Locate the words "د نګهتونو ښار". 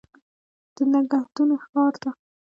0.75-1.93